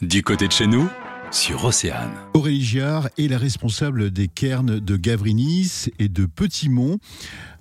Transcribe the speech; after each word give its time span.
Du 0.00 0.22
côté 0.22 0.46
de 0.46 0.52
chez 0.52 0.68
nous, 0.68 0.88
sur 1.32 1.64
Océane. 1.64 2.12
Aurélie 2.32 2.62
Giard 2.62 3.08
est 3.18 3.26
la 3.26 3.36
responsable 3.36 4.12
des 4.12 4.28
cairns 4.28 4.78
de 4.78 4.96
Gavrinis 4.96 5.86
et 5.98 6.08
de 6.08 6.24
Petit-Mont. 6.24 6.98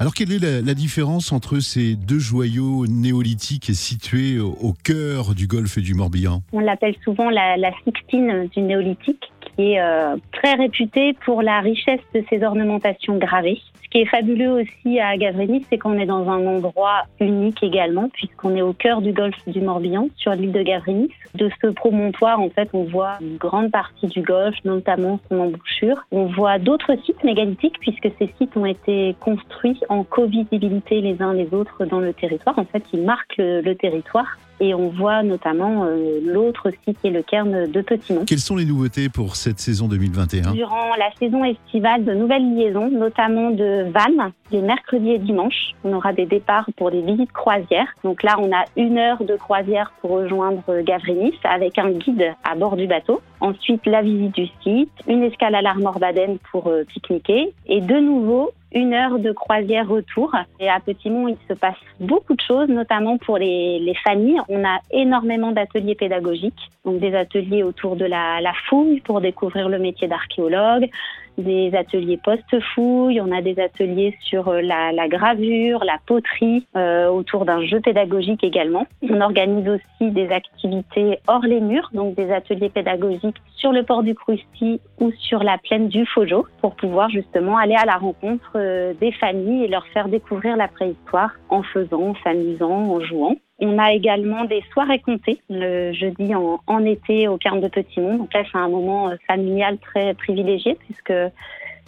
Alors 0.00 0.14
quelle 0.14 0.32
est 0.32 0.40
la, 0.40 0.60
la 0.60 0.74
différence 0.74 1.30
entre 1.30 1.60
ces 1.60 1.94
deux 1.94 2.18
joyaux 2.18 2.88
néolithiques 2.88 3.70
situés 3.72 4.40
au, 4.40 4.50
au 4.60 4.72
cœur 4.72 5.36
du 5.36 5.46
golfe 5.46 5.78
du 5.78 5.94
Morbihan? 5.94 6.42
On 6.52 6.58
l'appelle 6.58 6.96
souvent 7.04 7.30
la, 7.30 7.56
la 7.56 7.70
Sixtine 7.84 8.48
du 8.48 8.62
néolithique, 8.62 9.30
qui 9.54 9.72
est 9.72 9.80
euh, 9.80 10.16
très 10.32 10.54
réputée 10.54 11.14
pour 11.24 11.42
la 11.42 11.60
richesse 11.60 12.00
de 12.14 12.22
ses 12.30 12.42
ornementations 12.44 13.16
gravées. 13.16 13.60
Ce 13.82 13.88
qui 13.90 13.98
est 13.98 14.06
fabuleux 14.06 14.50
aussi 14.50 14.98
à 14.98 15.16
Gavrinis, 15.16 15.64
c'est 15.70 15.78
qu'on 15.78 15.98
est 15.98 16.06
dans 16.06 16.28
un 16.28 16.46
endroit 16.46 17.04
unique 17.20 17.62
également, 17.62 18.08
puisqu'on 18.08 18.56
est 18.56 18.62
au 18.62 18.72
cœur 18.72 19.00
du 19.02 19.12
golfe 19.12 19.36
du 19.46 19.60
Morbihan, 19.60 20.08
sur 20.16 20.32
l'île 20.32 20.52
de 20.52 20.62
Gavrinis. 20.62 21.10
De 21.34 21.48
ce 21.62 21.68
promontoire, 21.68 22.40
en 22.40 22.48
fait, 22.50 22.68
on 22.72 22.84
voit 22.84 23.18
une 23.20 23.36
grande 23.36 23.70
partie 23.70 24.06
du 24.08 24.22
golfe, 24.22 24.56
notamment 24.64 25.20
son 25.28 25.38
embouchure. 25.38 26.04
On 26.10 26.26
voit 26.26 26.58
d'autres 26.58 26.96
sites 27.04 27.22
mégalithiques, 27.22 27.78
puisque 27.80 28.08
ces 28.18 28.32
sites 28.38 28.56
ont 28.56 28.66
été 28.66 29.14
construits 29.20 29.80
en 29.88 30.02
co-visibilité 30.02 31.00
les 31.00 31.22
uns 31.22 31.32
les 31.32 31.52
autres 31.52 31.84
dans 31.84 32.00
le 32.00 32.12
territoire. 32.12 32.58
En 32.58 32.64
fait, 32.64 32.82
ils 32.92 33.02
marquent 33.02 33.38
le 33.38 33.74
territoire. 33.74 34.38
Et 34.60 34.74
on 34.74 34.88
voit 34.88 35.22
notamment 35.22 35.84
euh, 35.84 36.20
l'autre 36.24 36.70
site 36.84 36.98
qui 37.00 37.08
est 37.08 37.10
le 37.10 37.22
cairn 37.22 37.70
de 37.70 37.80
Petit-Mont. 37.80 38.24
Quelles 38.26 38.38
sont 38.38 38.56
les 38.56 38.64
nouveautés 38.64 39.08
pour 39.08 39.36
cette 39.36 39.58
saison 39.58 39.88
2021 39.88 40.52
Durant 40.52 40.94
la 40.98 41.10
saison 41.18 41.44
estivale, 41.44 42.04
de 42.04 42.14
nouvelles 42.14 42.54
liaisons, 42.54 42.90
notamment 42.90 43.50
de 43.50 43.86
vannes, 43.90 44.32
les 44.50 44.62
mercredis 44.62 45.12
et 45.12 45.18
dimanches. 45.18 45.72
On 45.82 45.92
aura 45.92 46.12
des 46.12 46.26
départs 46.26 46.68
pour 46.76 46.90
des 46.90 47.02
visites 47.02 47.32
croisières. 47.32 47.88
Donc 48.04 48.22
là, 48.22 48.36
on 48.38 48.52
a 48.52 48.64
une 48.76 48.98
heure 48.98 49.22
de 49.24 49.36
croisière 49.36 49.92
pour 50.00 50.10
rejoindre 50.10 50.62
Gavrinis 50.82 51.34
avec 51.44 51.78
un 51.78 51.90
guide 51.90 52.34
à 52.44 52.54
bord 52.54 52.76
du 52.76 52.86
bateau. 52.86 53.20
Ensuite, 53.40 53.84
la 53.86 54.02
visite 54.02 54.34
du 54.34 54.46
site, 54.62 54.92
une 55.06 55.22
escale 55.22 55.54
à 55.54 55.62
l'Armor 55.62 55.98
Baden 55.98 56.38
pour 56.50 56.68
euh, 56.68 56.84
pique-niquer 56.84 57.52
et 57.66 57.80
de 57.80 57.98
nouveau 57.98 58.52
une 58.74 58.92
heure 58.92 59.18
de 59.18 59.32
croisière 59.32 59.88
retour. 59.88 60.34
Et 60.60 60.68
à 60.68 60.80
Petit-Mont, 60.80 61.28
il 61.28 61.36
se 61.48 61.54
passe 61.54 61.76
beaucoup 62.00 62.34
de 62.34 62.40
choses, 62.40 62.68
notamment 62.68 63.16
pour 63.18 63.38
les, 63.38 63.78
les 63.78 63.94
familles. 63.94 64.40
On 64.48 64.64
a 64.64 64.80
énormément 64.90 65.52
d'ateliers 65.52 65.94
pédagogiques, 65.94 66.70
donc 66.84 66.98
des 66.98 67.14
ateliers 67.14 67.62
autour 67.62 67.96
de 67.96 68.04
la 68.04 68.52
fouille 68.68 69.00
pour 69.00 69.20
découvrir 69.20 69.68
le 69.68 69.78
métier 69.78 70.08
d'archéologue, 70.08 70.88
des 71.38 71.74
ateliers 71.74 72.18
post-fouille, 72.22 73.20
on 73.20 73.32
a 73.32 73.42
des 73.42 73.58
ateliers 73.58 74.16
sur 74.22 74.48
euh, 74.48 74.60
la, 74.60 74.92
la 74.92 75.08
gravure, 75.08 75.84
la 75.84 75.98
poterie, 76.06 76.66
euh, 76.76 77.08
autour 77.08 77.44
d'un 77.44 77.64
jeu 77.64 77.80
pédagogique 77.80 78.44
également. 78.44 78.86
On 79.02 79.20
organise 79.20 79.68
aussi 79.68 80.10
des 80.10 80.28
activités 80.30 81.18
hors 81.26 81.42
les 81.42 81.60
murs, 81.60 81.90
donc 81.92 82.14
des 82.14 82.30
ateliers 82.30 82.70
pédagogiques 82.70 83.40
sur 83.56 83.72
le 83.72 83.82
port 83.82 84.02
du 84.02 84.14
Croussy 84.14 84.80
ou 85.00 85.10
sur 85.18 85.42
la 85.42 85.58
plaine 85.58 85.88
du 85.88 86.06
Fojo, 86.06 86.46
pour 86.60 86.74
pouvoir 86.76 87.08
justement 87.10 87.56
aller 87.56 87.74
à 87.74 87.84
la 87.84 87.96
rencontre 87.96 88.52
euh, 88.56 88.92
des 89.00 89.12
familles 89.12 89.64
et 89.64 89.68
leur 89.68 89.86
faire 89.88 90.08
découvrir 90.08 90.56
la 90.56 90.68
préhistoire 90.68 91.32
en 91.48 91.62
faisant, 91.62 92.10
en 92.10 92.14
s'amusant, 92.22 92.70
en 92.70 93.00
jouant. 93.00 93.36
On 93.60 93.78
a 93.78 93.92
également 93.92 94.44
des 94.44 94.62
soirées 94.72 94.98
comptées 94.98 95.40
le 95.48 95.92
jeudi 95.92 96.34
en, 96.34 96.84
été 96.84 97.28
au 97.28 97.38
Cairn 97.38 97.60
de 97.60 97.68
Petit-Mont. 97.68 98.18
Donc 98.18 98.34
là, 98.34 98.42
c'est 98.50 98.58
un 98.58 98.68
moment 98.68 99.10
euh, 99.10 99.16
familial 99.26 99.78
très 99.78 100.14
privilégié 100.14 100.76
puisque 100.86 101.12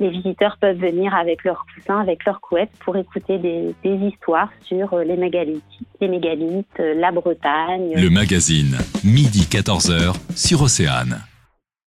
les 0.00 0.08
visiteurs 0.08 0.56
peuvent 0.58 0.78
venir 0.78 1.14
avec 1.14 1.44
leurs 1.44 1.66
coussins, 1.74 2.00
avec 2.00 2.24
leurs 2.24 2.40
couettes 2.40 2.70
pour 2.80 2.96
écouter 2.96 3.38
des, 3.38 3.74
des 3.84 4.06
histoires 4.06 4.50
sur 4.62 4.94
euh, 4.94 5.04
les 5.04 5.16
mégalithes, 5.16 5.62
les 6.00 6.08
mégalithes, 6.08 6.66
euh, 6.80 6.94
la 6.94 7.12
Bretagne. 7.12 7.92
Le 7.94 8.08
magazine, 8.08 8.78
midi 9.04 9.46
14h, 9.50 10.14
sur 10.34 10.62
Océane. 10.62 11.20